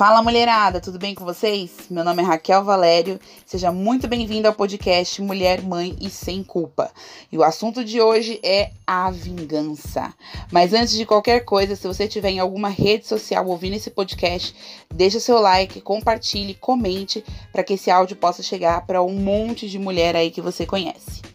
Fala 0.00 0.22
mulherada, 0.22 0.80
tudo 0.80 0.98
bem 0.98 1.14
com 1.14 1.26
vocês? 1.26 1.72
Meu 1.90 2.02
nome 2.02 2.22
é 2.22 2.24
Raquel 2.24 2.64
Valério, 2.64 3.20
seja 3.44 3.70
muito 3.70 4.08
bem-vindo 4.08 4.48
ao 4.48 4.54
podcast 4.54 5.20
Mulher, 5.20 5.62
Mãe 5.62 5.94
e 6.00 6.08
Sem 6.08 6.42
Culpa. 6.42 6.90
E 7.30 7.36
o 7.36 7.42
assunto 7.44 7.84
de 7.84 8.00
hoje 8.00 8.40
é 8.42 8.70
a 8.86 9.10
vingança. 9.10 10.14
Mas 10.50 10.72
antes 10.72 10.94
de 10.94 11.04
qualquer 11.04 11.40
coisa, 11.40 11.76
se 11.76 11.86
você 11.86 12.04
estiver 12.04 12.30
em 12.30 12.38
alguma 12.38 12.70
rede 12.70 13.06
social 13.06 13.46
ouvindo 13.46 13.76
esse 13.76 13.90
podcast, 13.90 14.56
deixa 14.88 15.20
seu 15.20 15.38
like, 15.38 15.82
compartilhe, 15.82 16.54
comente 16.54 17.22
para 17.52 17.62
que 17.62 17.74
esse 17.74 17.90
áudio 17.90 18.16
possa 18.16 18.42
chegar 18.42 18.86
para 18.86 19.02
um 19.02 19.12
monte 19.12 19.68
de 19.68 19.78
mulher 19.78 20.16
aí 20.16 20.30
que 20.30 20.40
você 20.40 20.64
conhece. 20.64 21.29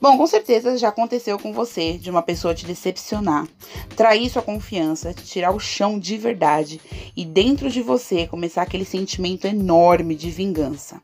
Bom, 0.00 0.16
com 0.16 0.26
certeza 0.26 0.78
já 0.78 0.88
aconteceu 0.88 1.38
com 1.38 1.52
você 1.52 1.98
de 1.98 2.08
uma 2.08 2.22
pessoa 2.22 2.54
te 2.54 2.64
decepcionar, 2.64 3.46
trair 3.94 4.30
sua 4.30 4.40
confiança, 4.40 5.12
te 5.12 5.26
tirar 5.26 5.50
o 5.50 5.60
chão 5.60 5.98
de 5.98 6.16
verdade 6.16 6.80
e 7.14 7.22
dentro 7.22 7.68
de 7.68 7.82
você 7.82 8.26
começar 8.26 8.62
aquele 8.62 8.86
sentimento 8.86 9.46
enorme 9.46 10.14
de 10.14 10.30
vingança. 10.30 11.02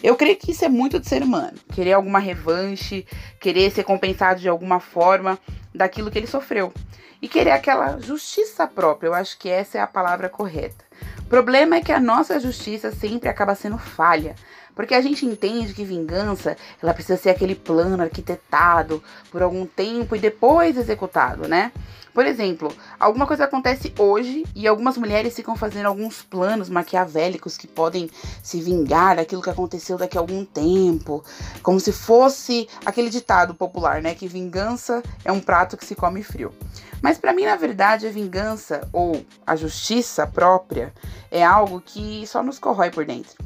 Eu 0.00 0.14
creio 0.14 0.36
que 0.36 0.52
isso 0.52 0.64
é 0.64 0.68
muito 0.68 1.00
do 1.00 1.08
ser 1.08 1.24
humano, 1.24 1.58
querer 1.74 1.94
alguma 1.94 2.20
revanche, 2.20 3.04
querer 3.40 3.72
ser 3.72 3.82
compensado 3.82 4.38
de 4.38 4.48
alguma 4.48 4.78
forma 4.78 5.36
daquilo 5.74 6.08
que 6.08 6.16
ele 6.16 6.28
sofreu 6.28 6.72
e 7.20 7.26
querer 7.26 7.50
aquela 7.50 7.98
justiça 7.98 8.64
própria. 8.64 9.08
Eu 9.08 9.14
acho 9.14 9.36
que 9.38 9.48
essa 9.48 9.78
é 9.78 9.80
a 9.80 9.88
palavra 9.88 10.28
correta. 10.28 10.84
O 11.18 11.24
problema 11.24 11.74
é 11.74 11.80
que 11.80 11.90
a 11.90 11.98
nossa 11.98 12.38
justiça 12.38 12.92
sempre 12.92 13.28
acaba 13.28 13.56
sendo 13.56 13.76
falha. 13.76 14.36
Porque 14.76 14.94
a 14.94 15.00
gente 15.00 15.24
entende 15.24 15.72
que 15.72 15.84
vingança, 15.84 16.54
ela 16.82 16.92
precisa 16.92 17.16
ser 17.16 17.30
aquele 17.30 17.54
plano 17.54 18.02
arquitetado 18.02 19.02
por 19.32 19.42
algum 19.42 19.64
tempo 19.64 20.14
e 20.14 20.18
depois 20.18 20.76
executado, 20.76 21.48
né? 21.48 21.72
Por 22.12 22.26
exemplo, 22.26 22.72
alguma 23.00 23.26
coisa 23.26 23.44
acontece 23.44 23.92
hoje 23.98 24.44
e 24.54 24.66
algumas 24.66 24.96
mulheres 24.96 25.34
ficam 25.34 25.56
fazendo 25.56 25.86
alguns 25.86 26.22
planos 26.22 26.68
maquiavélicos 26.68 27.56
que 27.56 27.66
podem 27.66 28.10
se 28.42 28.60
vingar 28.60 29.16
daquilo 29.16 29.42
que 29.42 29.50
aconteceu 29.50 29.98
daqui 29.98 30.16
a 30.16 30.20
algum 30.20 30.44
tempo, 30.44 31.24
como 31.62 31.80
se 31.80 31.92
fosse 31.92 32.68
aquele 32.84 33.10
ditado 33.10 33.54
popular, 33.54 34.00
né, 34.00 34.14
que 34.14 34.28
vingança 34.28 35.02
é 35.24 35.32
um 35.32 35.40
prato 35.40 35.76
que 35.76 35.84
se 35.84 35.94
come 35.94 36.22
frio. 36.22 36.54
Mas 37.02 37.18
para 37.18 37.34
mim, 37.34 37.44
na 37.44 37.56
verdade, 37.56 38.06
a 38.06 38.10
vingança 38.10 38.88
ou 38.92 39.22
a 39.46 39.54
justiça 39.54 40.26
própria 40.26 40.92
é 41.30 41.44
algo 41.44 41.82
que 41.84 42.26
só 42.26 42.42
nos 42.42 42.58
corrói 42.58 42.90
por 42.90 43.04
dentro 43.04 43.36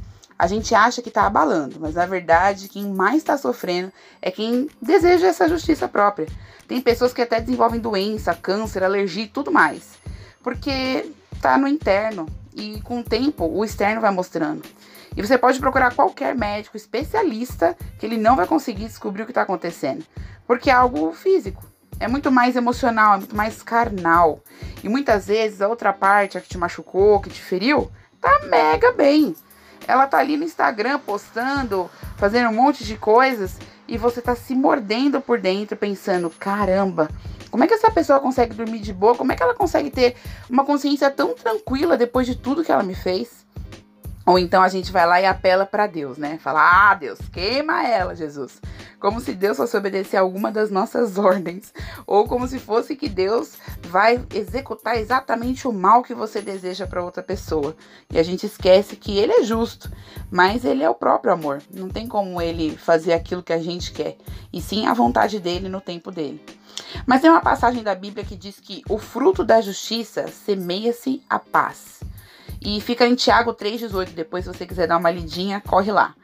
a 0.40 0.46
gente 0.46 0.74
acha 0.74 1.02
que 1.02 1.10
está 1.10 1.26
abalando, 1.26 1.76
mas 1.78 1.96
na 1.96 2.06
verdade 2.06 2.66
quem 2.66 2.86
mais 2.86 3.18
está 3.18 3.36
sofrendo 3.36 3.92
é 4.22 4.30
quem 4.30 4.70
deseja 4.80 5.26
essa 5.26 5.46
justiça 5.46 5.86
própria. 5.86 6.26
Tem 6.66 6.80
pessoas 6.80 7.12
que 7.12 7.20
até 7.20 7.42
desenvolvem 7.42 7.78
doença, 7.78 8.34
câncer, 8.34 8.82
alergia 8.82 9.24
e 9.24 9.28
tudo 9.28 9.52
mais, 9.52 9.98
porque 10.42 11.12
está 11.30 11.58
no 11.58 11.68
interno 11.68 12.24
e 12.54 12.80
com 12.80 13.00
o 13.00 13.04
tempo 13.04 13.44
o 13.44 13.62
externo 13.62 14.00
vai 14.00 14.10
mostrando. 14.10 14.62
E 15.14 15.20
você 15.20 15.36
pode 15.36 15.60
procurar 15.60 15.94
qualquer 15.94 16.34
médico 16.34 16.74
especialista 16.74 17.76
que 17.98 18.06
ele 18.06 18.16
não 18.16 18.34
vai 18.34 18.46
conseguir 18.46 18.86
descobrir 18.86 19.24
o 19.24 19.26
que 19.26 19.32
está 19.32 19.42
acontecendo, 19.42 20.02
porque 20.46 20.70
é 20.70 20.72
algo 20.72 21.12
físico. 21.12 21.62
É 21.98 22.08
muito 22.08 22.32
mais 22.32 22.56
emocional, 22.56 23.16
é 23.16 23.18
muito 23.18 23.36
mais 23.36 23.62
carnal. 23.62 24.40
E 24.82 24.88
muitas 24.88 25.26
vezes 25.26 25.60
a 25.60 25.68
outra 25.68 25.92
parte, 25.92 26.38
a 26.38 26.40
que 26.40 26.48
te 26.48 26.56
machucou, 26.56 27.20
que 27.20 27.28
te 27.28 27.42
feriu, 27.42 27.90
tá 28.22 28.40
mega 28.48 28.90
bem. 28.92 29.36
Ela 29.86 30.06
tá 30.06 30.18
ali 30.18 30.36
no 30.36 30.44
Instagram 30.44 30.98
postando, 30.98 31.90
fazendo 32.16 32.50
um 32.50 32.54
monte 32.54 32.84
de 32.84 32.96
coisas 32.96 33.58
e 33.88 33.98
você 33.98 34.20
tá 34.20 34.36
se 34.36 34.54
mordendo 34.54 35.20
por 35.20 35.40
dentro 35.40 35.76
pensando, 35.76 36.30
caramba, 36.30 37.08
como 37.50 37.64
é 37.64 37.66
que 37.66 37.74
essa 37.74 37.90
pessoa 37.90 38.20
consegue 38.20 38.54
dormir 38.54 38.78
de 38.78 38.92
boa? 38.92 39.16
Como 39.16 39.32
é 39.32 39.36
que 39.36 39.42
ela 39.42 39.54
consegue 39.54 39.90
ter 39.90 40.14
uma 40.48 40.64
consciência 40.64 41.10
tão 41.10 41.34
tranquila 41.34 41.96
depois 41.96 42.26
de 42.26 42.36
tudo 42.36 42.62
que 42.62 42.70
ela 42.70 42.82
me 42.82 42.94
fez? 42.94 43.44
Ou 44.24 44.38
então 44.38 44.62
a 44.62 44.68
gente 44.68 44.92
vai 44.92 45.06
lá 45.06 45.20
e 45.20 45.26
apela 45.26 45.66
para 45.66 45.88
Deus, 45.88 46.16
né? 46.16 46.38
Fala: 46.40 46.60
"Ah, 46.90 46.94
Deus, 46.94 47.18
queima 47.32 47.84
ela, 47.84 48.14
Jesus" 48.14 48.60
como 49.00 49.20
se 49.20 49.32
Deus 49.32 49.56
fosse 49.56 49.76
obedecer 49.76 50.18
alguma 50.18 50.52
das 50.52 50.70
nossas 50.70 51.16
ordens, 51.18 51.72
ou 52.06 52.28
como 52.28 52.46
se 52.46 52.58
fosse 52.58 52.94
que 52.94 53.08
Deus 53.08 53.54
vai 53.88 54.24
executar 54.34 54.98
exatamente 54.98 55.66
o 55.66 55.72
mal 55.72 56.02
que 56.02 56.14
você 56.14 56.42
deseja 56.42 56.86
para 56.86 57.02
outra 57.02 57.22
pessoa. 57.22 57.74
E 58.12 58.18
a 58.18 58.22
gente 58.22 58.44
esquece 58.44 58.94
que 58.96 59.18
ele 59.18 59.32
é 59.32 59.42
justo, 59.42 59.90
mas 60.30 60.64
ele 60.64 60.84
é 60.84 60.90
o 60.90 60.94
próprio 60.94 61.32
amor. 61.32 61.62
Não 61.72 61.88
tem 61.88 62.06
como 62.06 62.40
ele 62.40 62.76
fazer 62.76 63.14
aquilo 63.14 63.42
que 63.42 63.52
a 63.52 63.58
gente 63.58 63.90
quer, 63.92 64.16
e 64.52 64.60
sim 64.60 64.86
a 64.86 64.92
vontade 64.92 65.40
dele 65.40 65.68
no 65.68 65.80
tempo 65.80 66.12
dele. 66.12 66.44
Mas 67.06 67.20
tem 67.20 67.30
uma 67.30 67.40
passagem 67.40 67.82
da 67.82 67.94
Bíblia 67.94 68.24
que 68.24 68.36
diz 68.36 68.60
que 68.60 68.82
o 68.88 68.98
fruto 68.98 69.42
da 69.42 69.60
justiça 69.60 70.28
semeia-se 70.28 71.22
a 71.28 71.38
paz. 71.38 72.00
E 72.60 72.80
fica 72.80 73.06
em 73.06 73.14
Tiago 73.14 73.54
3,18. 73.54 74.10
Depois, 74.10 74.44
se 74.44 74.52
você 74.52 74.66
quiser 74.66 74.86
dar 74.86 74.98
uma 74.98 75.10
lidinha, 75.10 75.62
corre 75.66 75.90
lá. 75.90 76.14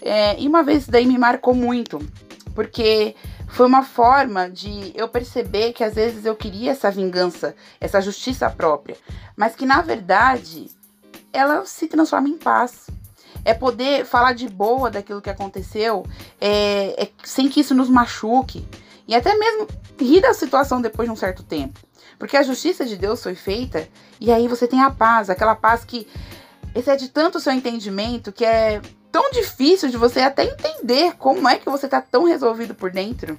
É, 0.00 0.38
e 0.40 0.46
uma 0.46 0.62
vez 0.62 0.82
isso 0.82 0.90
daí 0.90 1.06
me 1.06 1.18
marcou 1.18 1.54
muito, 1.54 1.98
porque 2.54 3.14
foi 3.48 3.66
uma 3.66 3.82
forma 3.82 4.48
de 4.48 4.92
eu 4.94 5.08
perceber 5.08 5.72
que 5.72 5.82
às 5.82 5.94
vezes 5.94 6.24
eu 6.24 6.36
queria 6.36 6.72
essa 6.72 6.90
vingança, 6.90 7.54
essa 7.80 8.00
justiça 8.00 8.48
própria, 8.50 8.96
mas 9.36 9.56
que 9.56 9.66
na 9.66 9.80
verdade 9.80 10.70
ela 11.32 11.64
se 11.64 11.86
transforma 11.88 12.28
em 12.28 12.36
paz. 12.36 12.88
É 13.44 13.54
poder 13.54 14.04
falar 14.04 14.32
de 14.32 14.48
boa 14.48 14.90
daquilo 14.90 15.22
que 15.22 15.30
aconteceu, 15.30 16.04
é, 16.40 17.04
é, 17.04 17.08
sem 17.24 17.48
que 17.48 17.60
isso 17.60 17.74
nos 17.74 17.88
machuque. 17.88 18.66
E 19.06 19.14
até 19.14 19.34
mesmo 19.36 19.66
rir 19.98 20.20
da 20.20 20.34
situação 20.34 20.82
depois 20.82 21.08
de 21.08 21.12
um 21.12 21.16
certo 21.16 21.42
tempo. 21.42 21.80
Porque 22.18 22.36
a 22.36 22.42
justiça 22.42 22.84
de 22.84 22.96
Deus 22.96 23.22
foi 23.22 23.34
feita 23.34 23.88
e 24.20 24.32
aí 24.32 24.48
você 24.48 24.66
tem 24.66 24.82
a 24.82 24.90
paz, 24.90 25.30
aquela 25.30 25.54
paz 25.54 25.84
que 25.84 26.06
excede 26.74 27.08
tanto 27.08 27.38
o 27.38 27.40
seu 27.40 27.52
entendimento 27.52 28.32
que 28.32 28.44
é 28.44 28.82
tão 29.10 29.30
difícil 29.30 29.88
de 29.88 29.96
você 29.96 30.20
até 30.20 30.44
entender 30.44 31.14
como 31.16 31.48
é 31.48 31.56
que 31.56 31.68
você 31.68 31.88
tá 31.88 32.00
tão 32.00 32.24
resolvido 32.24 32.74
por 32.74 32.90
dentro. 32.90 33.36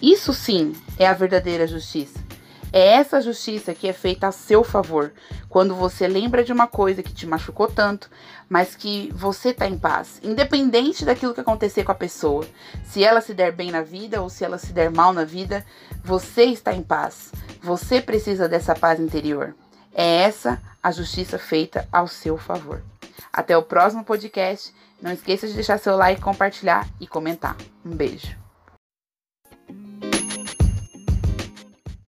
Isso 0.00 0.32
sim 0.32 0.74
é 0.98 1.06
a 1.06 1.12
verdadeira 1.12 1.66
justiça. 1.66 2.26
É 2.72 2.94
essa 2.94 3.22
justiça 3.22 3.72
que 3.72 3.88
é 3.88 3.92
feita 3.92 4.26
a 4.26 4.32
seu 4.32 4.62
favor, 4.62 5.12
quando 5.48 5.74
você 5.74 6.06
lembra 6.06 6.44
de 6.44 6.52
uma 6.52 6.66
coisa 6.66 7.02
que 7.02 7.14
te 7.14 7.26
machucou 7.26 7.68
tanto, 7.68 8.10
mas 8.48 8.76
que 8.76 9.10
você 9.14 9.52
tá 9.52 9.66
em 9.66 9.78
paz, 9.78 10.20
independente 10.22 11.04
daquilo 11.04 11.32
que 11.32 11.40
acontecer 11.40 11.84
com 11.84 11.92
a 11.92 11.94
pessoa. 11.94 12.44
Se 12.84 13.02
ela 13.02 13.20
se 13.20 13.32
der 13.32 13.52
bem 13.52 13.70
na 13.70 13.82
vida 13.82 14.20
ou 14.20 14.28
se 14.28 14.44
ela 14.44 14.58
se 14.58 14.72
der 14.72 14.90
mal 14.90 15.12
na 15.12 15.24
vida, 15.24 15.64
você 16.04 16.44
está 16.44 16.74
em 16.74 16.82
paz. 16.82 17.32
Você 17.62 18.00
precisa 18.00 18.48
dessa 18.48 18.74
paz 18.74 19.00
interior. 19.00 19.54
É 19.94 20.22
essa 20.22 20.60
a 20.82 20.90
justiça 20.90 21.38
feita 21.38 21.88
ao 21.90 22.06
seu 22.06 22.36
favor. 22.36 22.82
Até 23.32 23.56
o 23.56 23.62
próximo 23.62 24.04
podcast. 24.04 24.74
Não 25.00 25.12
esqueça 25.12 25.46
de 25.46 25.54
deixar 25.54 25.78
seu 25.78 25.96
like, 25.96 26.20
compartilhar 26.20 26.88
e 27.00 27.06
comentar. 27.06 27.56
Um 27.84 27.94
beijo. 27.94 28.45